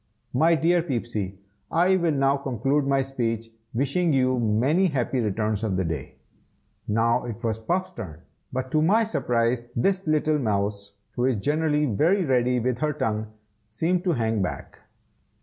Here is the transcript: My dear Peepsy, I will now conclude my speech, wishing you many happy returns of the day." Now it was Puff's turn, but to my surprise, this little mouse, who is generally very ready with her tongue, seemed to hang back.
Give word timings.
My 0.33 0.55
dear 0.55 0.81
Peepsy, 0.81 1.37
I 1.69 1.95
will 1.95 2.09
now 2.11 2.35
conclude 2.35 2.87
my 2.87 3.03
speech, 3.03 3.51
wishing 3.71 4.11
you 4.13 4.39
many 4.39 4.87
happy 4.87 5.19
returns 5.19 5.63
of 5.63 5.75
the 5.77 5.83
day." 5.85 6.15
Now 6.87 7.23
it 7.25 7.43
was 7.43 7.59
Puff's 7.59 7.91
turn, 7.91 8.21
but 8.51 8.71
to 8.71 8.81
my 8.81 9.03
surprise, 9.03 9.61
this 9.75 10.07
little 10.07 10.39
mouse, 10.39 10.93
who 11.11 11.25
is 11.25 11.35
generally 11.35 11.85
very 11.85 12.25
ready 12.25 12.59
with 12.59 12.79
her 12.79 12.93
tongue, 12.93 13.27
seemed 13.67 14.03
to 14.05 14.13
hang 14.13 14.41
back. 14.41 14.79